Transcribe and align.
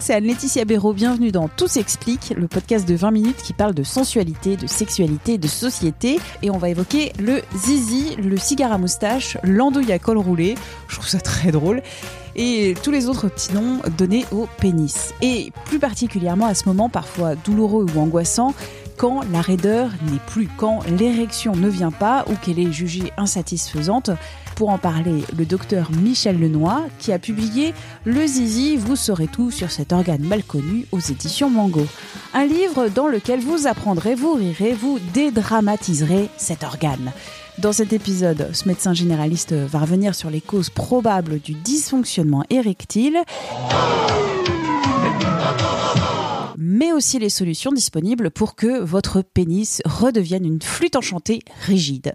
c'est 0.00 0.14
Anne-Laetitia 0.14 0.64
Béraud. 0.64 0.92
Bienvenue 0.92 1.32
dans 1.32 1.48
Tout 1.48 1.68
s'explique, 1.68 2.32
le 2.36 2.46
podcast 2.46 2.86
de 2.86 2.94
20 2.94 3.10
minutes 3.10 3.42
qui 3.42 3.52
parle 3.52 3.74
de 3.74 3.82
sensualité, 3.82 4.56
de 4.56 4.66
sexualité, 4.66 5.38
de 5.38 5.48
société. 5.48 6.18
Et 6.42 6.50
on 6.50 6.58
va 6.58 6.68
évoquer 6.68 7.12
le 7.18 7.42
zizi, 7.56 8.16
le 8.16 8.36
cigare 8.36 8.72
à 8.72 8.78
moustache, 8.78 9.38
l'andouille 9.42 9.92
à 9.92 9.98
col 9.98 10.18
roulé. 10.18 10.54
Je 10.88 10.96
trouve 10.96 11.08
ça 11.08 11.20
très 11.20 11.50
drôle. 11.50 11.82
Et 12.36 12.74
tous 12.82 12.90
les 12.90 13.08
autres 13.08 13.28
petits 13.28 13.52
noms 13.52 13.80
donnés 13.96 14.24
au 14.30 14.46
pénis. 14.60 15.12
Et 15.22 15.52
plus 15.64 15.78
particulièrement 15.78 16.46
à 16.46 16.54
ce 16.54 16.68
moment 16.68 16.88
parfois 16.88 17.34
douloureux 17.34 17.86
ou 17.94 18.00
angoissant, 18.00 18.54
quand 18.98 19.22
la 19.32 19.40
raideur 19.40 19.90
n'est 20.10 20.18
plus, 20.26 20.48
quand 20.56 20.80
l'érection 20.98 21.54
ne 21.54 21.68
vient 21.68 21.92
pas 21.92 22.24
ou 22.28 22.34
qu'elle 22.34 22.58
est 22.58 22.72
jugée 22.72 23.12
insatisfaisante. 23.16 24.10
Pour 24.56 24.70
en 24.70 24.78
parler, 24.78 25.22
le 25.36 25.46
docteur 25.46 25.92
Michel 25.92 26.40
Lenoy, 26.40 26.88
qui 26.98 27.12
a 27.12 27.20
publié 27.20 27.74
Le 28.04 28.26
Zizi, 28.26 28.76
vous 28.76 28.96
saurez 28.96 29.28
tout 29.28 29.52
sur 29.52 29.70
cet 29.70 29.92
organe 29.92 30.22
mal 30.22 30.42
connu 30.42 30.86
aux 30.90 30.98
éditions 30.98 31.48
Mango. 31.48 31.86
Un 32.34 32.44
livre 32.44 32.88
dans 32.88 33.06
lequel 33.06 33.38
vous 33.38 33.68
apprendrez, 33.68 34.16
vous 34.16 34.32
rirez, 34.32 34.72
vous 34.72 34.98
dédramatiserez 35.14 36.28
cet 36.36 36.64
organe. 36.64 37.12
Dans 37.58 37.72
cet 37.72 37.92
épisode, 37.92 38.50
ce 38.52 38.66
médecin 38.66 38.94
généraliste 38.94 39.52
va 39.52 39.78
revenir 39.78 40.16
sur 40.16 40.28
les 40.28 40.40
causes 40.40 40.70
probables 40.70 41.40
du 41.40 41.54
dysfonctionnement 41.54 42.44
érectile 42.50 43.18
mais 46.60 46.92
aussi 46.92 47.20
les 47.20 47.28
solutions 47.28 47.70
disponibles 47.70 48.32
pour 48.32 48.56
que 48.56 48.80
votre 48.80 49.22
pénis 49.22 49.80
redevienne 49.84 50.44
une 50.44 50.60
flûte 50.60 50.96
enchantée 50.96 51.38
rigide. 51.64 52.12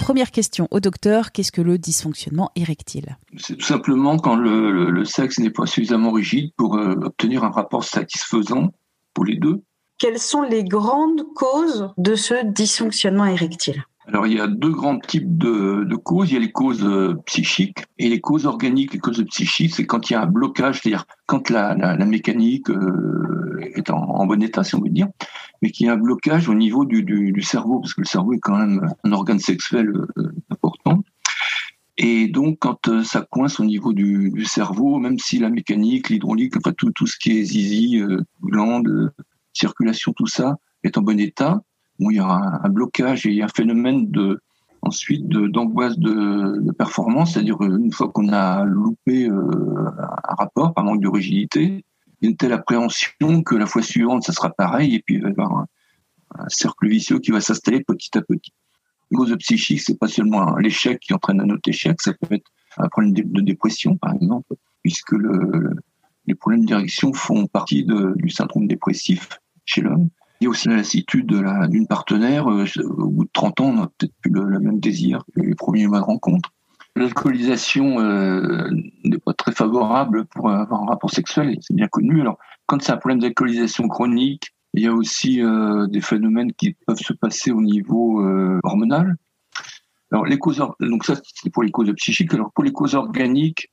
Première 0.00 0.32
question 0.32 0.66
au 0.72 0.80
docteur, 0.80 1.30
qu'est-ce 1.30 1.52
que 1.52 1.60
le 1.60 1.78
dysfonctionnement 1.78 2.50
érectile? 2.56 3.16
C'est 3.36 3.56
tout 3.56 3.64
simplement 3.64 4.16
quand 4.16 4.34
le, 4.34 4.90
le, 4.90 5.04
sexe 5.04 5.38
n'est 5.38 5.50
pas 5.50 5.66
suffisamment 5.66 6.10
rigide 6.10 6.52
pour 6.56 6.76
euh, 6.76 6.94
obtenir 7.02 7.44
un 7.44 7.50
rapport 7.50 7.84
satisfaisant 7.84 8.72
pour 9.14 9.24
les 9.24 9.36
deux. 9.36 9.62
Quelles 9.98 10.18
sont 10.18 10.42
les 10.42 10.64
grandes 10.64 11.22
causes 11.34 11.90
de 11.96 12.14
ce 12.14 12.44
dysfonctionnement 12.44 13.26
érectile? 13.26 13.84
Alors, 14.08 14.26
il 14.26 14.38
y 14.38 14.40
a 14.40 14.46
deux 14.46 14.70
grands 14.70 14.98
types 14.98 15.36
de, 15.36 15.84
de, 15.84 15.96
causes. 15.96 16.30
Il 16.30 16.34
y 16.34 16.36
a 16.38 16.40
les 16.40 16.50
causes 16.50 16.82
euh, 16.82 17.14
psychiques 17.26 17.84
et 17.98 18.08
les 18.08 18.20
causes 18.20 18.46
organiques. 18.46 18.94
Les 18.94 18.98
causes 18.98 19.22
psychiques, 19.26 19.74
c'est 19.74 19.84
quand 19.84 20.08
il 20.08 20.14
y 20.14 20.16
a 20.16 20.22
un 20.22 20.26
blocage, 20.26 20.80
c'est-à-dire 20.80 21.04
quand 21.26 21.50
la, 21.50 21.74
la, 21.74 21.94
la 21.94 22.06
mécanique 22.06 22.70
euh, 22.70 23.60
est 23.74 23.90
en, 23.90 24.24
bon 24.24 24.42
état, 24.42 24.64
si 24.64 24.74
on 24.74 24.80
veut 24.80 24.88
dire, 24.88 25.08
mais 25.60 25.70
qu'il 25.70 25.86
y 25.86 25.88
a 25.90 25.92
un 25.92 25.98
blocage 25.98 26.48
au 26.48 26.54
niveau 26.54 26.86
du, 26.86 27.02
du, 27.02 27.32
du, 27.32 27.42
cerveau, 27.42 27.80
parce 27.80 27.92
que 27.92 28.00
le 28.00 28.06
cerveau 28.06 28.32
est 28.32 28.38
quand 28.38 28.56
même 28.56 28.88
un 29.04 29.12
organe 29.12 29.38
sexuel 29.38 29.88
euh, 29.88 30.32
important. 30.48 31.02
Et 31.98 32.28
donc, 32.28 32.58
quand 32.60 32.88
euh, 32.88 33.02
ça 33.02 33.26
coince 33.28 33.58
au 33.58 33.64
niveau 33.64 33.92
du, 33.92 34.30
du, 34.30 34.44
cerveau, 34.44 34.98
même 34.98 35.18
si 35.18 35.38
la 35.38 35.50
mécanique, 35.50 36.08
l'hydraulique, 36.08 36.56
enfin 36.56 36.72
tout, 36.72 36.92
tout 36.92 37.06
ce 37.06 37.18
qui 37.18 37.38
est 37.38 37.44
zizi, 37.44 38.00
euh, 38.00 38.22
glande, 38.42 39.12
circulation, 39.52 40.12
tout 40.16 40.28
ça 40.28 40.56
est 40.84 40.96
en 40.96 41.02
bon 41.02 41.18
état, 41.18 41.60
où 41.98 42.10
il 42.10 42.18
y 42.18 42.20
aura 42.20 42.60
un 42.64 42.68
blocage 42.68 43.26
et 43.26 43.42
un 43.42 43.48
phénomène 43.48 44.10
de 44.10 44.40
ensuite 44.82 45.28
d'angoisse 45.28 45.98
de, 45.98 46.60
de, 46.60 46.72
performance, 46.72 47.32
c'est-à-dire 47.32 47.60
une 47.60 47.92
fois 47.92 48.08
qu'on 48.08 48.32
a 48.32 48.64
loupé 48.64 49.28
euh, 49.28 49.50
un 50.28 50.34
rapport 50.36 50.72
par 50.72 50.84
manque 50.84 51.02
de 51.02 51.08
rigidité, 51.08 51.84
il 52.20 52.24
y 52.24 52.26
a 52.26 52.30
une 52.30 52.36
telle 52.36 52.52
appréhension 52.52 53.42
que 53.42 53.56
la 53.56 53.66
fois 53.66 53.82
suivante, 53.82 54.22
ça 54.22 54.32
sera 54.32 54.50
pareil, 54.50 54.94
et 54.94 55.02
puis 55.04 55.16
il 55.16 55.22
va 55.22 55.28
y 55.28 55.32
avoir 55.32 55.52
un, 55.52 55.66
cercle 56.48 56.88
vicieux 56.88 57.18
qui 57.18 57.32
va 57.32 57.40
s'installer 57.40 57.82
petit 57.82 58.16
à 58.16 58.22
petit. 58.22 58.52
Une 59.10 59.18
cause 59.18 59.34
psychique, 59.38 59.80
c'est 59.80 59.98
pas 59.98 60.08
seulement 60.08 60.56
l'échec 60.56 61.00
qui 61.00 61.12
entraîne 61.12 61.40
un 61.40 61.50
autre 61.50 61.68
échec, 61.68 62.00
ça 62.00 62.12
peut 62.12 62.34
être 62.34 62.50
un 62.76 62.88
problème 62.88 63.12
de 63.12 63.40
dépression, 63.40 63.96
par 63.96 64.14
exemple, 64.14 64.54
puisque 64.82 65.12
le, 65.12 65.74
les 66.26 66.34
problèmes 66.34 66.66
d'érection 66.66 67.12
font 67.12 67.46
partie 67.46 67.84
de, 67.84 68.12
du 68.16 68.28
syndrome 68.28 68.68
dépressif 68.68 69.28
chez 69.64 69.80
l'homme. 69.80 70.10
Il 70.40 70.44
y 70.44 70.46
a 70.46 70.50
aussi 70.50 70.68
la 70.68 70.76
lassitude 70.76 71.26
d'une 71.26 71.86
partenaire. 71.86 72.48
Euh, 72.48 72.64
au 72.84 73.08
bout 73.08 73.24
de 73.24 73.30
30 73.32 73.60
ans, 73.60 73.64
on 73.66 73.74
n'a 73.74 73.90
peut-être 73.98 74.14
plus 74.22 74.30
le, 74.30 74.60
même 74.60 74.78
désir 74.78 75.24
que 75.34 75.40
les 75.40 75.54
premiers 75.54 75.86
mois 75.86 75.98
de 75.98 76.04
rencontre. 76.04 76.52
L'alcoolisation 76.94 78.00
euh, 78.00 78.68
n'est 79.04 79.18
pas 79.18 79.34
très 79.34 79.52
favorable 79.52 80.26
pour 80.26 80.50
avoir 80.50 80.82
un 80.82 80.86
rapport 80.86 81.10
sexuel, 81.10 81.56
c'est 81.60 81.74
bien 81.74 81.88
connu. 81.88 82.20
Alors, 82.20 82.38
quand 82.66 82.80
c'est 82.82 82.92
un 82.92 82.96
problème 82.96 83.20
d'alcoolisation 83.20 83.86
chronique, 83.88 84.48
il 84.74 84.82
y 84.82 84.86
a 84.86 84.92
aussi 84.92 85.42
euh, 85.42 85.86
des 85.86 86.00
phénomènes 86.00 86.52
qui 86.52 86.76
peuvent 86.86 86.98
se 86.98 87.12
passer 87.12 87.50
au 87.50 87.62
niveau 87.62 88.22
hormonal. 88.62 89.16
Alors, 90.10 90.24
les 90.24 90.38
causes, 90.38 90.64
donc 90.80 91.04
ça, 91.04 91.14
c'est 91.34 91.50
pour 91.50 91.62
les 91.62 91.70
causes 91.70 91.92
psychiques. 91.96 92.32
Alors, 92.34 92.52
pour 92.52 92.64
les 92.64 92.72
causes 92.72 92.94
organiques, 92.94 93.70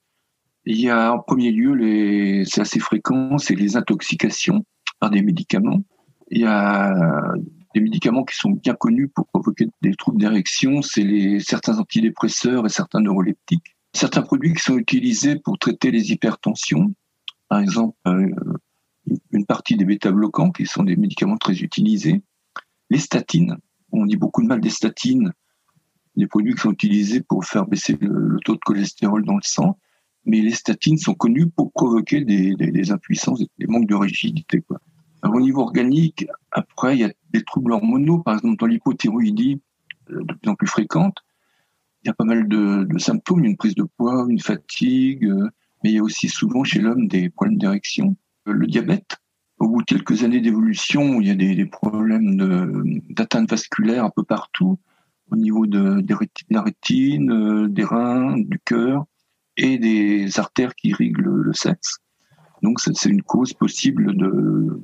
il 0.65 0.79
y 0.79 0.89
a 0.89 1.13
en 1.13 1.19
premier 1.19 1.51
lieu, 1.51 1.73
les, 1.73 2.43
c'est 2.45 2.61
assez 2.61 2.79
fréquent, 2.79 3.37
c'est 3.37 3.55
les 3.55 3.77
intoxications 3.77 4.65
par 4.99 5.09
des 5.09 5.21
médicaments. 5.21 5.81
Il 6.29 6.41
y 6.41 6.45
a 6.45 7.33
des 7.73 7.81
médicaments 7.81 8.23
qui 8.23 8.35
sont 8.35 8.51
bien 8.51 8.73
connus 8.73 9.09
pour 9.09 9.27
provoquer 9.27 9.67
des 9.81 9.93
troubles 9.95 10.19
d'érection, 10.19 10.81
c'est 10.81 11.03
les 11.03 11.39
certains 11.39 11.77
antidépresseurs 11.77 12.65
et 12.65 12.69
certains 12.69 13.01
neuroleptiques. 13.01 13.75
Certains 13.93 14.23
produits 14.23 14.53
qui 14.53 14.61
sont 14.61 14.77
utilisés 14.77 15.37
pour 15.37 15.57
traiter 15.57 15.91
les 15.91 16.11
hypertensions, 16.11 16.93
par 17.47 17.59
exemple 17.59 17.97
euh, 18.07 18.27
une 19.31 19.45
partie 19.45 19.77
des 19.77 19.85
bêta-bloquants 19.85 20.51
qui 20.51 20.65
sont 20.65 20.83
des 20.83 20.95
médicaments 20.95 21.37
très 21.37 21.59
utilisés. 21.59 22.21
Les 22.89 22.97
statines, 22.97 23.57
on 23.91 24.05
dit 24.05 24.17
beaucoup 24.17 24.41
de 24.41 24.47
mal 24.47 24.61
des 24.61 24.69
statines, 24.69 25.31
des 26.15 26.27
produits 26.27 26.55
qui 26.55 26.61
sont 26.61 26.71
utilisés 26.71 27.21
pour 27.21 27.45
faire 27.45 27.65
baisser 27.65 27.97
le, 27.99 28.09
le 28.09 28.39
taux 28.39 28.55
de 28.55 28.59
cholestérol 28.59 29.23
dans 29.25 29.35
le 29.35 29.43
sang, 29.43 29.77
mais 30.25 30.41
les 30.41 30.51
statines 30.51 30.97
sont 30.97 31.13
connues 31.13 31.49
pour 31.49 31.71
provoquer 31.71 32.21
des, 32.21 32.55
des, 32.55 32.71
des 32.71 32.91
impuissances, 32.91 33.43
des 33.59 33.67
manques 33.67 33.87
de 33.87 33.95
rigidité. 33.95 34.61
Quoi. 34.61 34.79
Alors, 35.25 35.37
au 35.37 35.41
niveau 35.41 35.61
organique, 35.61 36.27
après, 36.51 36.95
il 36.95 36.99
y 36.99 37.03
a 37.03 37.11
des 37.31 37.41
troubles 37.41 37.71
hormonaux, 37.71 38.19
par 38.19 38.35
exemple 38.35 38.57
dans 38.57 38.67
l'hypothyroïdie, 38.67 39.59
euh, 40.11 40.23
de 40.23 40.33
plus 40.35 40.51
en 40.51 40.53
plus 40.53 40.67
fréquente. 40.67 41.17
Il 42.03 42.07
y 42.07 42.11
a 42.11 42.13
pas 42.13 42.25
mal 42.25 42.47
de, 42.47 42.83
de 42.83 42.99
symptômes, 42.99 43.43
une 43.43 43.57
prise 43.57 43.73
de 43.73 43.87
poids, 43.97 44.27
une 44.29 44.39
fatigue, 44.39 45.25
euh, 45.25 45.49
mais 45.83 45.89
il 45.89 45.95
y 45.95 45.97
a 45.97 46.03
aussi 46.03 46.29
souvent 46.29 46.63
chez 46.63 46.79
l'homme 46.79 47.07
des 47.07 47.31
problèmes 47.31 47.57
d'érection. 47.57 48.15
Euh, 48.47 48.53
le 48.53 48.67
diabète, 48.67 49.17
au 49.57 49.67
bout 49.67 49.79
de 49.79 49.85
quelques 49.85 50.23
années 50.23 50.41
d'évolution, 50.41 51.19
il 51.19 51.27
y 51.27 51.31
a 51.31 51.35
des, 51.35 51.55
des 51.55 51.65
problèmes 51.65 53.01
d'atteinte 53.09 53.49
vasculaire 53.49 54.05
un 54.05 54.11
peu 54.11 54.21
partout, 54.21 54.77
au 55.31 55.35
niveau 55.35 55.65
de, 55.65 56.01
de 56.01 56.15
la 56.51 56.61
rétine, 56.61 57.67
des 57.69 57.83
reins, 57.83 58.37
du 58.37 58.59
cœur 58.59 59.05
et 59.57 59.79
des 59.79 60.37
artères 60.37 60.75
qui 60.75 60.89
irriguent 60.89 61.17
le, 61.17 61.41
le 61.41 61.53
sexe. 61.53 61.97
Donc 62.61 62.79
c'est 62.79 63.09
une 63.09 63.23
cause 63.23 63.53
possible 63.53 64.15
de, 64.15 64.83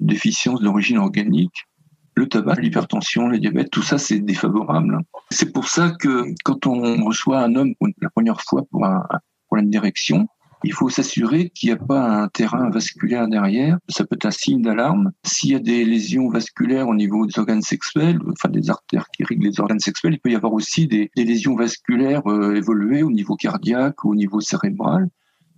déficience 0.00 0.60
d'origine 0.60 0.98
organique, 0.98 1.66
le 2.14 2.28
tabac, 2.28 2.60
l'hypertension, 2.60 3.28
le 3.28 3.38
diabète, 3.38 3.70
tout 3.70 3.82
ça 3.82 3.98
c'est 3.98 4.20
défavorable. 4.20 4.98
C'est 5.30 5.52
pour 5.52 5.68
ça 5.68 5.92
que 5.98 6.26
quand 6.44 6.66
on 6.66 7.04
reçoit 7.04 7.40
un 7.40 7.54
homme 7.56 7.74
pour 7.76 7.88
la 8.00 8.10
première 8.10 8.40
fois 8.40 8.62
pour 8.70 8.84
un, 8.84 9.04
problème 9.46 9.70
d'érection, 9.70 10.26
il 10.62 10.72
faut 10.72 10.88
s'assurer 10.88 11.50
qu'il 11.50 11.68
n'y 11.68 11.74
a 11.74 11.76
pas 11.76 12.22
un 12.22 12.28
terrain 12.28 12.70
vasculaire 12.70 13.28
derrière. 13.28 13.78
Ça 13.88 14.04
peut 14.04 14.16
être 14.16 14.24
un 14.24 14.30
signe 14.30 14.62
d'alarme. 14.62 15.12
S'il 15.22 15.50
y 15.50 15.54
a 15.54 15.58
des 15.58 15.84
lésions 15.84 16.30
vasculaires 16.30 16.88
au 16.88 16.94
niveau 16.94 17.26
des 17.26 17.38
organes 17.38 17.60
sexuels, 17.60 18.18
enfin 18.32 18.48
des 18.48 18.70
artères 18.70 19.06
qui 19.14 19.22
irriguent 19.22 19.44
les 19.44 19.60
organes 19.60 19.80
sexuels, 19.80 20.14
il 20.14 20.20
peut 20.20 20.30
y 20.30 20.34
avoir 20.34 20.54
aussi 20.54 20.86
des, 20.86 21.10
lésions 21.16 21.54
vasculaires 21.54 22.26
euh, 22.26 22.54
évoluées 22.54 23.02
au 23.02 23.10
niveau 23.10 23.36
cardiaque 23.36 24.04
au 24.06 24.14
niveau 24.14 24.40
cérébral. 24.40 25.08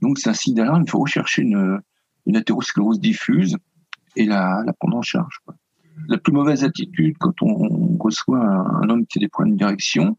Donc 0.03 0.19
c'est 0.19 0.29
un 0.29 0.35
signe 0.35 0.55
d'alarme. 0.55 0.83
Il 0.85 0.91
faut 0.91 0.99
rechercher 0.99 1.43
une, 1.43 1.81
une 2.27 2.43
diffuse 2.99 3.57
et 4.17 4.25
la, 4.27 4.63
la 4.65 4.73
prendre 4.73 4.97
en 4.97 5.03
charge. 5.03 5.39
Quoi. 5.45 5.55
La 6.09 6.19
plus 6.19 6.33
mauvaise 6.33 6.65
attitude 6.65 7.17
quand 7.19 7.43
on 7.43 7.97
reçoit 7.99 8.39
un, 8.39 8.83
un 8.83 8.89
homme 8.91 9.07
qui 9.07 9.19
a 9.19 9.21
des 9.21 9.29
problèmes 9.29 9.57
d'érection, 9.57 10.17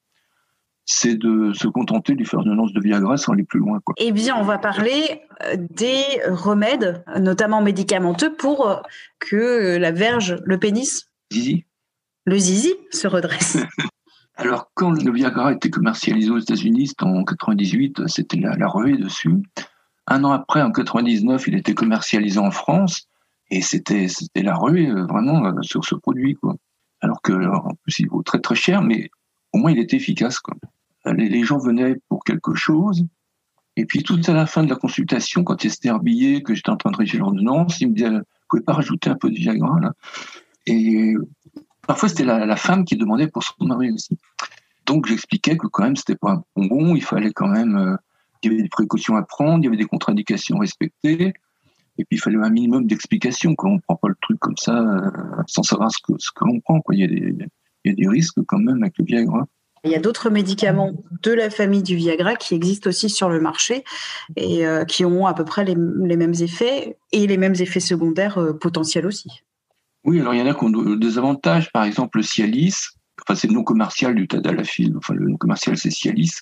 c'est 0.88 1.16
de 1.16 1.52
se 1.54 1.68
contenter 1.68 2.16
du 2.16 2.26
faire 2.26 2.40
une 2.42 2.52
annonce 2.52 2.72
de 2.72 2.80
Viagra 2.80 3.18
sans 3.18 3.34
aller 3.34 3.44
plus 3.44 3.60
loin. 3.60 3.80
Quoi. 3.84 3.94
Eh 3.98 4.12
bien, 4.14 4.36
on 4.38 4.44
va 4.44 4.58
parler 4.58 5.22
des 5.58 6.04
remèdes, 6.28 7.04
notamment 7.20 7.62
médicamenteux, 7.62 8.34
pour 8.34 8.82
que 9.20 9.78
la 9.78 9.92
verge, 9.92 10.38
le 10.46 10.58
pénis, 10.58 11.10
zizi. 11.32 11.66
le 12.26 12.38
zizi, 12.38 12.74
se 12.90 13.08
redresse. 13.08 13.58
Alors, 14.38 14.72
quand 14.76 14.92
le 15.04 15.12
Viagra 15.12 15.50
a 15.50 15.54
été 15.54 15.70
commercialisé 15.70 16.30
aux 16.30 16.38
États-Unis, 16.38 16.94
en 17.02 17.24
98, 17.24 18.08
c'était 18.08 18.38
la, 18.38 18.56
la 18.56 18.68
ruée 18.68 18.98
dessus. 18.98 19.36
Un 20.06 20.24
an 20.24 20.32
après, 20.32 20.62
en 20.62 20.72
99, 20.72 21.48
il 21.48 21.56
était 21.56 21.74
commercialisé 21.74 22.40
en 22.40 22.52
France. 22.52 23.10
Et 23.50 23.62
c'était 23.62 24.08
la 24.36 24.56
ruée 24.56 24.92
vraiment 24.92 25.62
sur 25.62 25.86
ce 25.86 25.96
produit 25.96 26.36
quoi. 26.36 26.56
alors 27.02 27.22
que 27.22 27.34
en 27.34 27.76
plus 27.84 28.00
il 28.00 28.10
vaut 28.10 28.24
très 28.24 28.40
très 28.40 28.56
cher, 28.56 28.82
mais 28.82 29.10
au 29.54 29.58
moins 29.58 29.72
il 29.72 29.80
était 29.80 29.98
efficace. 29.98 30.40
Quoi. 30.40 30.56
Les, 31.14 31.44
gens 31.44 31.58
venaient 31.58 31.96
pour 32.10 32.24
quelque 32.24 32.56
chose, 32.56 33.06
et 33.78 33.86
puis 33.86 34.04
tout 34.04 34.20
à 34.28 34.34
la 34.34 34.46
fin 34.46 34.64
de 34.64 34.70
la 34.70 34.76
consultation, 34.76 35.44
quand 35.44 35.62
s'était 35.62 35.90
habillé, 35.90 36.44
que 36.44 36.54
j'étais 36.54 36.70
en 36.70 36.78
train 36.78 36.92
de 36.92 36.98
rédiger 36.98 37.20
l'ordonnance, 37.20 37.80
il 37.80 37.90
me 37.90 37.94
disait, 37.94 38.10
vous 38.10 38.22
pouvez 38.50 38.64
pas 38.64 38.74
rajouter 38.74 39.10
un 39.10 39.16
peu 39.16 39.30
de 39.30 39.36
Viagra 39.36 39.80
là? 39.80 39.94
Et 40.66 41.14
parfois 41.88 42.10
c'était 42.10 42.26
la, 42.26 42.56
femme 42.58 42.84
qui 42.84 42.98
demandait 42.98 43.28
pour 43.28 43.44
son 43.44 43.54
mari 43.62 43.92
aussi. 43.92 44.18
Donc 44.86 45.08
j'expliquais 45.08 45.58
que 45.58 45.68
quand 45.68 45.84
même 45.84 45.96
c'était 45.96 46.18
pas 46.18 46.34
un 46.34 46.44
bonbon, 46.56 46.96
il 46.96 47.04
fallait 47.04 47.32
quand 47.32 47.48
même, 47.48 47.78
euh, 47.78 47.96
il 48.44 48.52
y 48.52 48.54
avait 48.54 48.64
des 48.64 48.70
précautions 48.70 49.16
à 49.16 49.24
prendre, 49.24 49.60
il 49.60 49.66
y 49.66 49.68
avait 49.68 49.78
des 49.78 49.86
contre-indications 49.86 50.58
respectées. 50.58 51.34
Et 51.98 52.06
puis 52.06 52.18
il 52.18 52.20
fallait 52.20 52.38
un 52.38 52.50
minimum 52.50 52.86
d'explications, 52.86 53.56
qu'on 53.56 53.76
ne 53.76 53.80
prend 53.80 53.96
pas 53.96 54.10
le 54.10 54.16
truc 54.22 54.40
comme 54.40 54.58
ça 54.58 54.78
euh, 54.78 55.10
sans 55.48 55.64
savoir 55.64 55.92
ce 55.92 55.98
que, 56.04 56.14
ce 56.20 56.30
que 56.36 56.46
l'on 56.46 56.60
prend. 56.60 56.80
Quoi. 56.82 56.96
Il, 56.96 57.02
y 57.02 57.04
a 57.04 57.08
des, 57.08 57.36
il 57.86 57.90
y 57.90 57.92
a 57.92 57.96
des 57.96 58.08
risques 58.08 58.40
quand 58.48 58.60
même 58.60 58.84
avec 58.84 58.98
le 58.98 59.06
Viagra. 59.06 59.48
Il 59.84 59.92
y 59.92 59.96
a 59.96 60.00
d'autres 60.00 60.30
médicaments 60.30 60.92
de 61.24 61.32
la 61.32 61.50
famille 61.50 61.84
du 61.84 61.96
Viagra 61.96 62.36
qui 62.36 62.56
existent 62.56 62.90
aussi 62.90 63.10
sur 63.10 63.30
le 63.30 63.40
marché 63.40 63.84
et 64.36 64.66
euh, 64.66 64.86
qui 64.86 65.06
ont 65.06 65.28
à 65.28 65.34
peu 65.34 65.46
près 65.46 65.64
les, 65.64 65.76
les, 65.76 66.18
mêmes 66.18 66.34
effets 66.40 66.98
et 67.12 67.28
les 67.28 67.38
mêmes 67.38 67.56
effets 67.60 67.80
secondaires 67.80 68.38
euh, 68.38 68.54
potentiels 68.54 69.06
aussi. 69.06 69.44
Oui, 70.04 70.20
alors 70.20 70.34
il 70.34 70.40
y 70.40 70.42
en 70.42 70.48
a 70.48 70.54
qui 70.54 70.64
ont 70.64 70.96
des 70.96 71.18
avantages. 71.18 71.72
Par 71.72 71.84
exemple, 71.84 72.18
le 72.18 72.24
Cialis, 72.24 72.76
enfin 73.22 73.36
c'est 73.36 73.48
le 73.48 73.54
nom 73.54 73.64
commercial 73.64 74.16
du 74.16 74.28
Tadalafil, 74.28 74.96
enfin 74.98 75.14
le 75.14 75.28
nom 75.28 75.38
commercial 75.38 75.78
c'est 75.78 75.92
Cialis, 75.92 76.42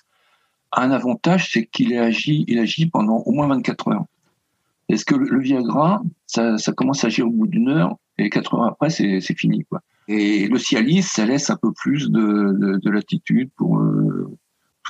un 0.72 0.90
avantage, 0.90 1.50
c'est 1.52 1.66
qu'il 1.66 1.96
agit, 1.96 2.44
il 2.48 2.58
agit 2.58 2.86
pendant 2.86 3.18
au 3.18 3.32
moins 3.32 3.48
24 3.48 3.88
heures. 3.88 4.04
Est-ce 4.88 5.04
que 5.04 5.14
le, 5.14 5.40
Viagra, 5.40 6.02
ça, 6.26 6.58
ça, 6.58 6.72
commence 6.72 7.02
à 7.02 7.08
agir 7.08 7.26
au 7.26 7.30
bout 7.30 7.46
d'une 7.46 7.68
heure 7.68 7.96
et 8.18 8.30
quatre 8.30 8.54
heures 8.54 8.64
après, 8.64 8.90
c'est 8.90 9.20
fini. 9.20 9.64
Quoi. 9.64 9.80
Et 10.08 10.46
le 10.46 10.58
Cialis, 10.58 11.02
ça 11.02 11.26
laisse 11.26 11.50
un 11.50 11.56
peu 11.56 11.72
plus 11.72 12.10
de, 12.10 12.52
de, 12.58 12.78
de 12.78 12.90
latitude 12.90 13.50
pour 13.56 13.78
euh, 13.78 14.36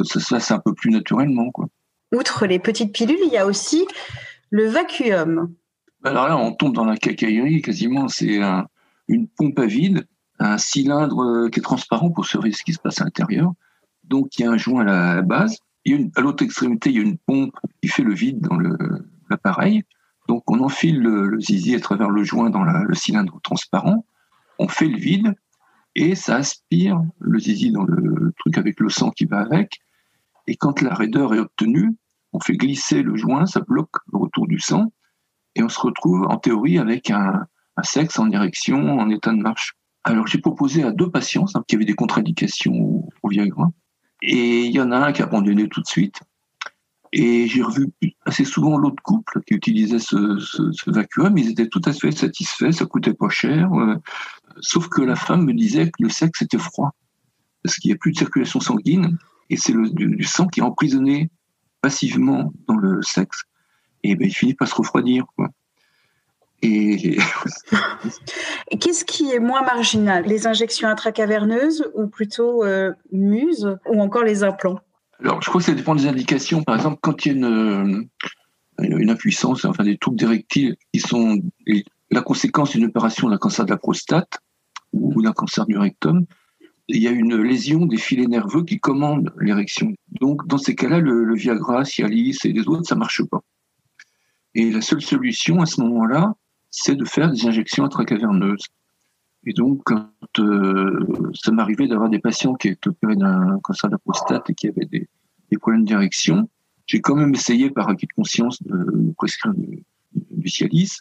ça 0.05 0.21
se 0.21 0.27
fasse 0.27 0.51
un 0.51 0.59
peu 0.59 0.75
plus 0.75 0.91
naturellement. 0.91 1.51
Quoi. 1.51 1.69
Outre 2.15 2.47
les 2.47 2.59
petites 2.59 2.93
pilules, 2.93 3.19
il 3.27 3.33
y 3.33 3.39
a 3.39 3.47
aussi 3.47 3.87
le 4.51 4.67
vacuum. 4.67 5.55
Alors 6.05 6.29
là, 6.29 6.37
on 6.37 6.53
tombe 6.53 6.75
dans 6.75 6.85
la 6.85 6.97
cacaillerie 6.97 7.63
quasiment. 7.63 8.09
C'est 8.09 8.43
un, 8.43 8.67
une 9.09 9.27
pompe 9.27 9.59
à 9.59 9.67
vide, 9.67 10.07
un 10.39 10.59
cylindre 10.59 11.23
euh, 11.23 11.49
qui 11.49 11.61
est 11.61 11.63
transparent 11.63 12.11
pour 12.11 12.27
surveiller 12.27 12.55
ce 12.55 12.63
qui 12.63 12.73
se 12.73 12.79
passe 12.79 13.01
à 13.01 13.05
l'intérieur. 13.05 13.53
Donc 14.05 14.39
il 14.39 14.43
y 14.43 14.45
a 14.45 14.51
un 14.51 14.59
joint 14.59 14.87
à 14.87 15.17
la 15.17 15.23
base. 15.23 15.59
Il 15.85 15.93
y 15.93 15.95
a 15.95 15.99
une, 15.99 16.11
à 16.17 16.21
l'autre 16.21 16.45
extrémité, 16.45 16.91
il 16.91 16.97
y 16.97 16.99
a 16.99 17.03
une 17.03 17.19
pompe 17.19 17.55
qui 17.83 17.89
fait 17.89 18.03
le 18.03 18.13
vide 18.13 18.41
dans 18.41 18.57
le, 18.57 18.77
l'appareil. 19.31 19.85
Donc 20.29 20.51
on 20.51 20.61
enfile 20.61 21.01
le, 21.01 21.41
zizi 21.41 21.75
à 21.75 21.81
travers 21.81 22.11
le 22.11 22.25
joint 22.25 22.51
dans 22.51 22.65
le 22.65 22.95
cylindre 22.95 23.41
transparent, 23.43 24.05
on 24.59 24.69
fait 24.69 24.89
le 24.89 24.99
vide 24.99 25.35
et 25.95 26.15
ça 26.15 26.37
aspire 26.37 27.01
le 27.19 27.39
zizi 27.39 27.71
dans 27.71 27.85
le, 27.85 28.33
truc 28.39 28.59
avec 28.59 28.81
le 28.81 28.89
sang 28.89 29.11
qui 29.11 29.25
va 29.25 29.41
avec. 29.41 29.81
Et 30.47 30.57
quand 30.57 30.83
la 30.83 30.95
raideur 30.95 31.35
est 31.35 31.39
obtenue, 31.39 31.97
on 32.33 32.41
fait 32.41 32.57
glisser 32.57 33.03
le 33.03 33.17
joint, 33.17 33.47
ça 33.47 33.61
bloque 33.61 33.97
le 34.13 34.19
retour 34.19 34.47
du 34.47 34.59
sang 34.59 34.93
et 35.55 35.63
on 35.63 35.69
se 35.69 35.81
retrouve 35.81 36.27
en 36.29 36.37
théorie 36.37 36.79
avec 36.79 37.11
un, 37.11 37.47
sexe 37.83 38.19
en 38.19 38.31
érection, 38.31 38.99
en 38.99 39.09
état 39.11 39.33
de 39.33 39.39
marche. 39.39 39.75
Alors 40.05 40.27
j'ai 40.27 40.39
proposé 40.39 40.83
à 40.83 40.93
deux 40.93 41.11
patients 41.11 41.47
qui 41.67 41.77
avaient 41.77 41.85
des 41.85 41.95
contre-indications 41.95 42.75
au, 42.75 43.09
au 43.23 43.29
Viagra 43.29 43.71
et 44.23 44.65
il 44.65 44.73
y 44.73 44.81
en 44.81 44.93
a 44.93 44.99
un 44.99 45.13
qui 45.13 45.23
a 45.23 45.27
abandonné 45.27 45.69
tout 45.69 45.81
de 45.81 45.87
suite 45.87 46.21
et 47.13 47.47
j'ai 47.47 47.63
revu 47.63 47.89
assez 48.25 48.45
souvent 48.45 48.77
l'autre 48.77 49.03
couple 49.03 49.41
qui 49.47 49.55
utilisait 49.55 49.99
ce, 49.99 50.39
ce, 50.39 50.91
vacuum. 50.91 51.37
Ils 51.39 51.51
étaient 51.51 51.69
tout 51.69 51.83
à 51.85 51.93
fait 51.93 52.13
satisfaits, 52.13 52.73
ça 52.73 52.87
coûtait 52.87 53.15
pas 53.15 53.29
cher. 53.29 53.73
Euh, 53.75 53.97
sauf 54.61 54.89
que 54.89 55.03
la 55.03 55.17
femme 55.17 55.45
me 55.45 55.53
disait 55.53 55.87
que 55.87 56.03
le 56.03 56.09
sexe 56.09 56.43
était 56.43 56.59
froid. 56.59 56.95
Parce 57.63 57.77
qu'il 57.77 57.91
n'y 57.91 57.95
a 57.95 57.99
plus 57.99 58.13
de 58.13 58.19
circulation 58.19 58.61
sanguine. 58.61 59.19
Et 59.51 59.57
c'est 59.57 59.73
du, 59.73 60.25
sang 60.25 60.47
qui 60.47 60.61
est 60.61 60.63
emprisonné 60.63 61.31
passivement 61.81 62.53
dans 62.67 62.77
le 62.77 63.01
sexe. 63.03 63.45
Et 64.03 64.17
ben, 64.17 64.27
il 64.27 64.35
finit 64.35 64.55
par 64.55 64.69
se 64.69 64.75
refroidir. 64.75 65.25
Quoi. 65.37 65.49
Et... 66.63 67.19
Qu'est-ce 68.81 69.05
qui 69.05 69.31
est 69.31 69.39
moins 69.39 69.63
marginal? 69.63 70.25
Les 70.27 70.47
injections 70.47 70.89
intracaverneuses 70.89 71.91
ou 71.95 72.09
plutôt 72.09 72.65
euh, 72.65 72.93
muses 73.13 73.77
ou 73.87 74.01
encore 74.01 74.25
les 74.25 74.43
implants? 74.43 74.81
Je 75.21 75.49
crois 75.49 75.61
que 75.61 75.67
ça 75.67 75.75
dépend 75.75 75.95
des 75.95 76.07
indications. 76.07 76.63
Par 76.63 76.77
exemple, 76.77 76.99
quand 77.01 77.27
il 77.27 77.29
y 77.29 77.45
a 77.45 77.85
une, 78.79 79.11
impuissance, 79.11 79.65
enfin 79.65 79.85
des 79.85 79.99
troubles 79.99 80.19
directiles 80.19 80.77
qui 80.93 81.01
sont 81.01 81.41
la 82.11 82.21
conséquence 82.21 82.73
d'une 82.73 82.87
opération 82.87 83.29
d'un 83.29 83.39
cancer 83.39 83.65
de 83.65 83.71
la 83.71 83.79
prostate 83.79 84.39
ou 84.93 85.23
d'un 85.23 85.33
cancer 85.33 85.67
du 85.67 85.77
rectum, 85.77 86.27
il 86.89 87.03
y 87.03 87.09
a 87.09 87.11
une 87.11 87.37
lésion 87.37 87.87
des 87.87 87.97
filets 87.97 88.27
nerveux 88.27 88.65
qui 88.65 88.79
commandent 88.79 89.33
l'érection. 89.41 89.93
Donc, 90.21 90.47
dans 90.47 90.59
ces 90.59 90.75
cas-là, 90.75 91.01
le, 91.01 91.35
Viagra, 91.35 91.85
Cialis 91.85 92.39
et 92.45 92.53
les 92.53 92.69
autres, 92.69 92.87
ça 92.87 92.95
marche 92.95 93.23
pas. 93.25 93.41
Et 94.55 94.71
la 94.71 94.81
seule 94.81 95.03
solution 95.03 95.61
à 95.61 95.67
ce 95.67 95.81
moment-là, 95.81 96.35
c'est 96.71 96.95
de 96.95 97.05
faire 97.05 97.31
des 97.31 97.47
injections 97.47 97.85
intracaverneuses. 97.85 98.67
Et 99.47 99.53
donc, 99.53 99.83
quand 99.85 100.11
euh, 100.41 101.07
ça 101.35 101.53
m'arrivait 101.53 101.87
d'avoir 101.87 102.11
des 102.11 102.19
patients 102.19 102.55
qui 102.55 102.69
étaient 102.69 102.89
opérés 102.89 103.17
d'un 103.17 103.59
cancer 103.63 103.89
de 103.89 103.97
prostate 103.97 104.51
et 104.51 104.55
qui 104.55 104.69
avaient 104.69 104.87
des, 104.87 105.09
des 105.51 105.59
problèmes 105.59 105.85
d'érection, 105.85 106.51
j'ai 106.87 107.01
quand 107.01 107.15
même 107.15 107.33
essayé 107.33 107.71
par 107.71 107.89
acquis 107.89 108.07
de 108.07 108.13
conscience 108.13 108.63
de 108.63 109.13
prescrire 109.17 109.55
du, 109.55 109.85
du 110.13 110.49
Cialis. 110.49 110.99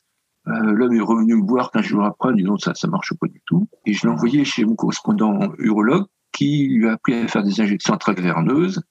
Euh, 0.47 0.71
L'homme 0.73 0.93
est 0.93 1.01
revenu 1.01 1.35
me 1.35 1.45
voir 1.45 1.71
15 1.71 1.83
jours 1.83 2.03
après 2.03 2.29
en 2.29 2.33
disant 2.33 2.57
ça 2.57 2.75
ça 2.75 2.87
marche 2.87 3.13
pas 3.15 3.27
du 3.27 3.41
tout. 3.45 3.67
Et 3.85 3.93
je 3.93 4.03
l'ai 4.03 4.13
envoyé 4.13 4.45
chez 4.45 4.63
mon 4.63 4.75
correspondant 4.75 5.53
urologue 5.57 6.05
qui 6.31 6.67
lui 6.67 6.87
a 6.87 6.93
appris 6.93 7.13
à 7.13 7.27
faire 7.27 7.43
des 7.43 7.61
injections 7.61 7.93
intraverneuses 7.93 8.81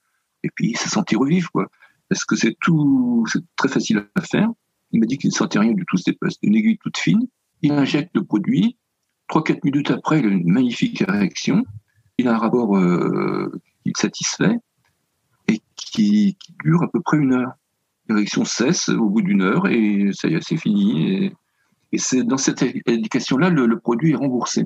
et 0.43 0.49
puis 0.53 0.71
il 0.71 0.77
s'est 0.77 0.89
senti 0.89 1.15
revivre 1.15 1.49
quoi. 1.51 1.67
Parce 2.09 2.25
que 2.25 2.35
c'est 2.35 2.55
tout, 2.61 3.25
c'est 3.31 3.43
très 3.55 3.69
facile 3.69 4.05
à 4.15 4.21
faire. 4.21 4.49
Il 4.91 4.99
m'a 4.99 5.05
dit 5.05 5.17
qu'il 5.17 5.29
ne 5.29 5.33
sentait 5.33 5.59
rien 5.59 5.73
du 5.73 5.85
tout, 5.85 5.97
c'était 5.97 6.17
une 6.43 6.55
aiguille 6.55 6.77
toute 6.77 6.97
fine. 6.97 7.27
Il 7.61 7.71
injecte 7.71 8.11
le 8.15 8.23
produit, 8.23 8.77
3-4 9.29 9.59
minutes 9.63 9.91
après, 9.91 10.19
il 10.19 10.25
a 10.25 10.29
une 10.29 10.51
magnifique 10.51 11.01
érection. 11.01 11.63
Il 12.17 12.27
a 12.27 12.35
un 12.35 12.37
rapport 12.37 12.77
euh, 12.77 13.51
qui 13.83 13.89
le 13.89 13.99
satisfait 13.99 14.57
et 15.47 15.61
qui, 15.75 16.37
dure 16.63 16.83
à 16.83 16.87
peu 16.87 17.01
près 17.01 17.17
une 17.17 17.33
heure. 17.33 17.53
L'érection 18.07 18.45
cesse 18.45 18.89
au 18.89 19.09
bout 19.09 19.21
d'une 19.21 19.41
heure 19.41 19.67
et 19.67 20.11
ça 20.13 20.27
y 20.27 20.35
est, 20.35 20.41
c'est 20.41 20.57
fini. 20.57 21.31
Et, 21.91 21.97
c'est 21.97 22.23
dans 22.23 22.37
cette 22.37 22.63
indication-là, 22.87 23.49
le, 23.49 23.79
produit 23.79 24.11
est 24.11 24.15
remboursé. 24.15 24.65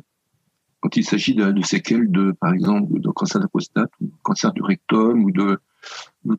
Quand 0.82 0.96
il 0.96 1.04
s'agit 1.04 1.36
de, 1.36 1.62
séquelles 1.62 2.10
de, 2.10 2.32
par 2.32 2.54
exemple, 2.54 3.00
de 3.00 3.10
cancer 3.10 3.40
de 3.40 3.46
la 3.46 3.50
prostate, 3.50 3.92
ou 4.02 4.12
cancer 4.24 4.52
du 4.54 4.64
rectum, 4.64 5.24
ou 5.26 5.32
de 5.32 5.60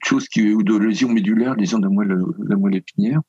choses 0.02 0.26
qui, 0.28 0.52
ou 0.52 0.62
de 0.64 0.76
lésions 0.76 1.08
médulaires, 1.08 1.54
lésions 1.54 1.78
de 1.78 1.86
moelle, 1.86 2.18
la 2.44 2.56
moelle 2.56 2.76
épinière, 2.76 3.20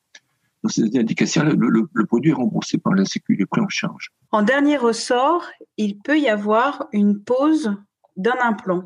dans 0.63 0.69
ces 0.69 0.83
indications, 0.97 1.43
le, 1.43 1.87
le, 1.91 2.05
produit 2.05 2.31
est 2.31 2.35
remboursé 2.35 2.77
par 2.77 2.93
la 2.93 3.05
Sécu, 3.05 3.35
il 3.35 3.41
est 3.41 3.45
pris 3.45 3.61
en 3.61 3.69
charge. 3.69 4.11
En 4.31 4.43
dernier 4.43 4.77
ressort, 4.77 5.43
il 5.77 5.97
peut 5.97 6.19
y 6.19 6.29
avoir 6.29 6.87
une 6.91 7.19
pose 7.19 7.75
d'un 8.15 8.35
implant. 8.41 8.85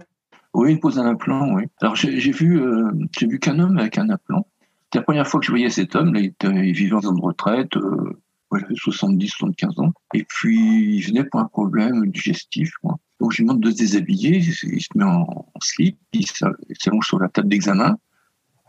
Oui, 0.53 0.71
une 0.71 0.79
pose 0.79 0.95
d'un 0.95 1.05
implant, 1.05 1.53
oui. 1.53 1.63
Alors 1.81 1.95
j'ai 1.95 2.31
vu, 2.31 2.61
euh, 2.61 2.91
j'ai 3.17 3.27
vu 3.27 3.39
qu'un 3.39 3.59
homme 3.59 3.77
avec 3.77 3.97
un 3.97 4.09
implant. 4.09 4.47
C'était 4.85 4.99
la 4.99 5.03
première 5.03 5.27
fois 5.27 5.39
que 5.39 5.45
je 5.45 5.51
voyais 5.51 5.69
cet 5.69 5.95
homme. 5.95 6.13
Là, 6.13 6.21
il, 6.21 6.27
était, 6.27 6.47
il 6.47 6.73
vivait 6.73 6.93
en 6.93 7.01
zone 7.01 7.17
de 7.17 7.21
retraite. 7.21 7.75
Euh, 7.75 8.21
il 8.53 8.63
avait 8.63 8.75
70, 8.75 9.27
75 9.27 9.79
ans. 9.79 9.91
Et 10.13 10.23
puis, 10.23 10.95
il 10.95 11.01
venait 11.01 11.25
pour 11.25 11.41
un 11.41 11.45
problème 11.45 12.09
digestif. 12.09 12.71
Quoi. 12.81 12.95
Donc, 13.19 13.33
je 13.33 13.37
lui 13.37 13.45
demande 13.45 13.61
de 13.61 13.71
se 13.71 13.77
déshabiller. 13.77 14.37
Il 14.37 14.81
se 14.81 14.87
met 14.95 15.03
en, 15.03 15.45
slip. 15.61 15.97
Il 16.13 16.25
s'allonge 16.27 17.07
sur 17.07 17.19
la 17.19 17.27
table 17.27 17.49
d'examen. 17.49 17.97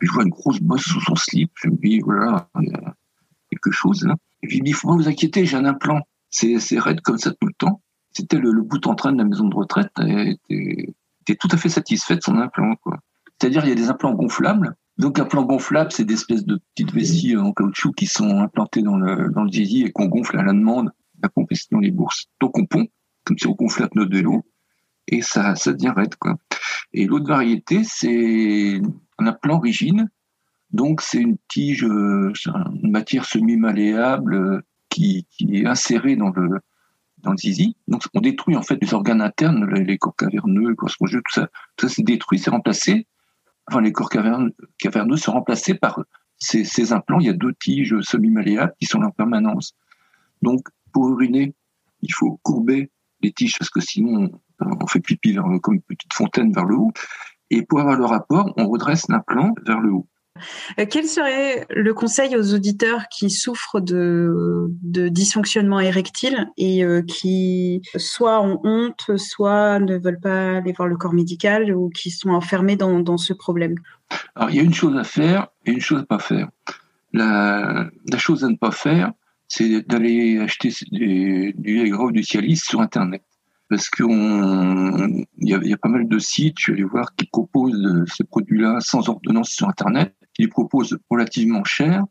Je 0.00 0.11
vois 0.12 0.25
une 0.25 0.31
grosse 0.31 0.61
bosse 0.61 0.83
sous 0.83 1.00
son 1.00 1.15
slip. 1.15 1.50
Je 1.55 1.69
me 1.69 1.76
dis, 1.76 2.00
voilà, 2.00 2.49
il 2.61 2.69
y 2.69 2.75
a 2.75 2.95
quelque 3.50 3.71
chose 3.71 4.05
là. 4.05 4.15
Et 4.43 4.49
puis, 4.49 4.59
il 4.59 4.62
me 4.62 4.67
dit, 4.67 4.73
faut 4.73 4.88
pas 4.88 4.95
vous 4.95 5.09
inquiéter, 5.09 5.47
j'ai 5.47 5.57
un 5.57 5.65
implant 5.65 6.03
c'est 6.31 6.79
raide 6.79 7.00
comme 7.00 7.19
ça 7.19 7.31
tout 7.31 7.47
le 7.47 7.55
temps. 7.55 7.81
C'était 8.12 8.38
le, 8.38 8.53
bout 8.62 8.87
en 8.87 8.95
train 8.95 9.12
de 9.12 9.19
la 9.19 9.25
maison 9.25 9.49
de 9.49 9.55
retraite. 9.55 9.91
Elle 9.99 10.37
était, 10.49 11.37
tout 11.38 11.49
à 11.50 11.57
fait 11.57 11.69
satisfait 11.69 12.17
de 12.17 12.23
son 12.23 12.38
implant. 12.38 12.75
C'est-à-dire, 13.38 13.65
il 13.65 13.69
y 13.69 13.73
a 13.73 13.76
des 13.76 13.91
implants 13.91 14.15
gonflables. 14.15 14.75
Donc, 14.99 15.19
un 15.19 15.26
plan 15.26 15.43
gonflable, 15.43 15.93
c'est 15.93 16.05
des 16.05 16.15
espèces 16.15 16.45
de 16.45 16.59
petites 16.75 16.93
vessies 16.93 17.37
en 17.37 17.53
caoutchouc 17.53 17.93
qui 17.93 18.07
sont 18.07 18.38
implantées 18.41 18.83
dans 18.83 18.97
le, 18.97 19.29
dans 19.31 19.45
le 19.45 19.53
zizi 19.53 19.83
et 19.83 19.93
qu'on 19.93 20.07
gonfle 20.07 20.38
à 20.38 20.43
la 20.43 20.53
demande. 20.53 20.91
La 21.23 21.31
dans 21.71 21.79
les 21.79 21.91
bourses. 21.91 22.26
Donc, 22.41 22.59
on 22.59 22.67
pompe, 22.67 22.91
comme 23.25 23.38
si 23.38 23.47
on 23.47 23.53
gonflait 23.53 23.88
de 23.95 24.17
vélo, 24.17 24.45
et 25.09 25.23
ça, 25.23 25.55
ça 25.55 25.73
devient 25.73 25.93
raide. 25.95 26.15
Quoi. 26.17 26.37
Et 26.93 27.07
l'autre 27.07 27.27
variété, 27.27 27.83
c'est 27.85 28.81
un 29.19 29.27
implant 29.27 29.59
rigide. 29.59 30.09
Donc, 30.71 31.01
c'est 31.01 31.21
une 31.21 31.39
tige, 31.49 31.83
une 31.83 32.91
matière 32.91 33.25
semi-malléable 33.25 34.63
qui, 34.89 35.27
est 35.41 35.67
inséré 35.67 36.17
dans 36.17 36.31
le 36.31 36.61
dans 37.19 37.37
zizi. 37.37 37.77
Donc 37.89 38.03
on 38.15 38.21
détruit 38.21 38.57
en 38.57 38.63
fait 38.63 38.79
les 38.81 38.95
organes 38.95 39.21
internes, 39.21 39.67
les, 39.67 39.99
corps 39.99 40.17
caverneux, 40.17 40.71
les 40.71 40.77
corps 40.77 40.91
spongieux, 40.91 41.23
tout 41.25 41.41
ça, 41.41 41.49
tout 41.77 41.89
ça 41.89 41.95
c'est 41.95 42.03
détruit, 42.03 42.39
c'est 42.39 42.51
remplacé. 42.51 43.07
Enfin, 43.69 43.81
les 43.81 43.93
corps 43.93 44.09
caverneux, 44.09 44.55
caverneux 44.79 45.17
sont 45.17 45.33
remplacés 45.33 45.75
par 45.75 46.01
ces, 46.39 46.65
ces 46.65 46.93
implants. 46.93 47.19
Il 47.19 47.27
y 47.27 47.31
a 47.31 47.33
deux 47.33 47.55
tiges 47.55 48.01
semi-malléables 48.01 48.75
qui 48.79 48.87
sont 48.87 49.01
là 49.01 49.09
en 49.09 49.11
permanence. 49.11 49.75
Donc 50.43 50.69
pour 50.93 51.11
uriner, 51.11 51.55
il 52.03 52.13
faut 52.15 52.39
courber 52.43 52.91
les 53.23 53.33
tiges 53.33 53.59
parce 53.59 53.71
que 53.71 53.81
sinon 53.81 54.31
on 54.61 54.87
fait 54.87 55.01
pipi 55.01 55.33
vers, 55.33 55.45
comme 55.63 55.75
une 55.75 55.83
petite 55.83 56.13
fontaine 56.13 56.53
vers 56.53 56.65
le 56.65 56.77
haut. 56.77 56.93
Et 57.51 57.63
pour 57.63 57.81
avoir 57.81 57.97
le 57.97 58.05
rapport, 58.05 58.53
on 58.57 58.69
redresse 58.69 59.09
l'implant 59.09 59.55
vers 59.65 59.81
le 59.81 59.93
haut. 59.93 60.07
Euh, 60.79 60.85
quel 60.91 61.07
serait 61.07 61.67
le 61.71 61.95
conseil 61.95 62.37
aux 62.37 62.55
auditeurs 62.55 63.05
qui 63.11 63.31
souffrent 63.31 63.81
de, 63.81 64.67
de 64.83 65.09
dysfonctionnement 65.09 65.81
érectile 65.81 66.49
et 66.59 66.85
euh, 66.85 67.03
qui 67.03 67.81
soit 67.97 68.43
ont 68.43 68.61
honte, 68.65 69.17
soit 69.17 69.79
ne 69.79 69.97
veulent 69.97 70.21
pas 70.21 70.59
aller 70.59 70.73
voir 70.73 70.89
le 70.89 70.97
corps 70.97 71.15
médical 71.15 71.75
ou 71.75 71.89
qui 71.89 72.11
sont 72.11 72.31
enfermés 72.31 72.77
dans, 72.77 73.01
dans 73.01 73.17
ce 73.17 73.33
problème? 73.33 73.77
Alors, 74.35 74.51
il 74.51 74.57
y 74.57 74.61
a 74.61 74.63
une 74.63 74.75
chose 74.75 74.97
à 74.97 75.05
faire 75.05 75.49
et 75.65 75.71
une 75.71 75.81
chose 75.81 76.03
à 76.03 76.07
pas 76.07 76.19
faire. 76.19 76.49
La, 77.13 77.89
la 78.07 78.19
chose 78.19 78.45
à 78.45 78.49
ne 78.49 78.57
pas 78.57 78.73
faire, 78.73 79.13
c'est 79.49 79.89
d'aller 79.89 80.39
acheter 80.39 80.71
du, 80.91 81.55
du 81.57 81.75
Viagra 81.75 82.05
ou 82.05 82.13
du 82.13 82.23
Cialis 82.23 82.57
sur 82.57 82.81
Internet 82.81 83.23
parce 83.69 83.89
qu'il 83.91 84.07
y, 85.39 85.55
a, 85.55 85.59
y 85.63 85.73
a 85.73 85.77
pas 85.77 85.89
mal 85.89 86.09
de 86.09 86.19
sites, 86.19 86.57
je 86.59 86.71
vais 86.71 86.79
aller 86.79 86.85
voir, 86.85 87.15
qui 87.17 87.27
proposent 87.27 88.05
ces 88.17 88.25
produits-là 88.25 88.79
sans 88.81 89.09
ordonnance 89.09 89.51
sur 89.51 89.69
Internet, 89.69 90.15
qui 90.35 90.43
les 90.43 90.49
proposent 90.49 90.99
relativement 91.11 91.65
cher, 91.65 92.05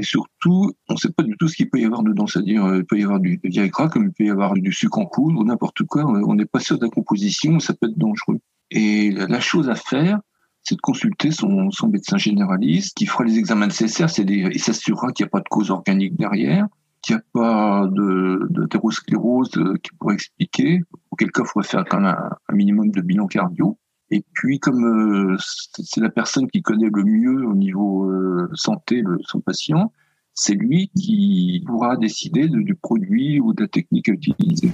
et 0.00 0.02
surtout, 0.02 0.72
on 0.88 0.94
ne 0.94 0.98
sait 0.98 1.12
pas 1.12 1.22
du 1.22 1.36
tout 1.38 1.46
ce 1.46 1.56
qu'il 1.56 1.68
peut 1.68 1.78
y 1.78 1.84
avoir 1.84 2.02
dedans, 2.02 2.26
c'est-à-dire 2.26 2.64
euh, 2.64 2.78
il 2.78 2.86
peut 2.86 2.98
y 2.98 3.04
avoir 3.04 3.20
du 3.20 3.38
Viagra, 3.44 3.90
comme 3.90 4.04
il 4.04 4.12
peut 4.12 4.24
y 4.24 4.30
avoir 4.30 4.54
du 4.54 4.72
sucre 4.72 4.98
en 4.98 5.04
poudre 5.04 5.38
ou 5.38 5.44
n'importe 5.44 5.82
quoi, 5.82 6.06
on 6.06 6.34
n'est 6.34 6.46
pas 6.46 6.58
sûr 6.58 6.78
de 6.78 6.84
la 6.86 6.90
composition, 6.90 7.60
ça 7.60 7.74
peut 7.74 7.86
être 7.86 7.98
dangereux. 7.98 8.38
Et 8.70 9.10
la 9.10 9.40
chose 9.40 9.68
à 9.68 9.74
faire, 9.74 10.18
c'est 10.62 10.74
de 10.74 10.80
consulter 10.80 11.32
son, 11.32 11.70
son, 11.70 11.88
médecin 11.88 12.16
généraliste 12.16 12.96
qui 12.96 13.04
fera 13.04 13.24
les 13.24 13.38
examens 13.38 13.66
nécessaires 13.66 14.08
et 14.18 14.58
s'assurera 14.58 15.12
qu'il 15.12 15.24
n'y 15.24 15.28
a 15.28 15.30
pas 15.30 15.40
de 15.40 15.48
cause 15.50 15.70
organique 15.70 16.16
derrière 16.16 16.66
qu'il 17.02 17.16
n'y 17.16 17.20
a 17.20 17.24
pas 17.32 17.86
de 17.90 18.46
d'athérosclérose 18.50 19.56
euh, 19.56 19.76
qui 19.82 19.90
pourrait 19.98 20.14
expliquer, 20.14 20.82
auquel 21.10 21.30
cas 21.30 21.42
il 21.44 21.48
faudrait 21.48 21.68
faire 21.68 21.84
quand 21.88 22.00
même 22.00 22.16
un, 22.48 22.54
minimum 22.54 22.90
de 22.90 23.00
bilan 23.00 23.26
cardio. 23.26 23.78
Et 24.10 24.24
puis, 24.32 24.58
comme 24.58 24.84
euh, 24.84 25.36
c'est 25.38 26.00
la 26.00 26.10
personne 26.10 26.48
qui 26.48 26.62
connaît 26.62 26.90
le 26.92 27.04
mieux 27.04 27.46
au 27.46 27.54
niveau 27.54 28.10
euh, 28.10 28.50
santé 28.54 29.02
de 29.02 29.18
son 29.22 29.40
patient, 29.40 29.92
c'est 30.34 30.54
lui 30.54 30.90
qui 30.96 31.62
pourra 31.66 31.96
décider 31.96 32.48
du 32.48 32.74
produit 32.74 33.40
ou 33.40 33.52
de 33.52 33.62
la 33.62 33.68
technique 33.68 34.08
à 34.08 34.12
utiliser. 34.12 34.70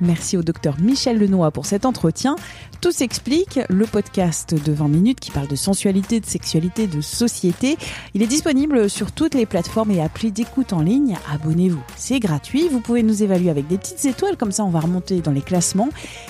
Merci 0.00 0.36
au 0.36 0.42
docteur 0.42 0.76
Michel 0.80 1.18
Lenoy 1.18 1.50
pour 1.50 1.66
cet 1.66 1.84
entretien. 1.84 2.36
Tout 2.80 2.92
s'explique, 2.92 3.58
le 3.68 3.86
podcast 3.86 4.54
de 4.54 4.72
20 4.72 4.88
minutes 4.88 5.20
qui 5.20 5.30
parle 5.30 5.48
de 5.48 5.56
sensualité, 5.56 6.20
de 6.20 6.26
sexualité, 6.26 6.86
de 6.86 7.00
société. 7.00 7.76
Il 8.14 8.22
est 8.22 8.26
disponible 8.26 8.88
sur 8.88 9.10
toutes 9.10 9.34
les 9.34 9.46
plateformes 9.46 9.90
et 9.90 10.00
applis 10.00 10.30
d'écoute 10.30 10.72
en 10.72 10.80
ligne. 10.80 11.16
Abonnez-vous, 11.32 11.82
c'est 11.96 12.20
gratuit. 12.20 12.68
Vous 12.68 12.80
pouvez 12.80 13.02
nous 13.02 13.22
évaluer 13.22 13.50
avec 13.50 13.66
des 13.66 13.78
petites 13.78 14.04
étoiles, 14.04 14.36
comme 14.36 14.52
ça 14.52 14.64
on 14.64 14.70
va 14.70 14.80
remonter 14.80 15.20
dans 15.20 15.32
les 15.32 15.42
classements. 15.42 15.88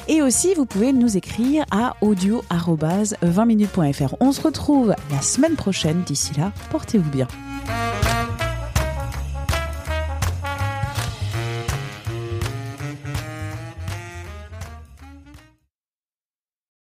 Et 0.08 0.22
aussi, 0.22 0.54
vous 0.54 0.64
pouvez 0.64 0.92
nous 0.92 1.16
écrire 1.16 1.64
à 1.70 1.96
audio-20minutes.fr. 2.00 4.14
On 4.20 4.32
se 4.32 4.40
retrouve 4.40 4.94
la 5.10 5.20
semaine 5.20 5.56
prochaine. 5.56 6.02
D'ici 6.06 6.32
là, 6.38 6.52
portez-vous 6.70 7.10
bien. 7.10 7.28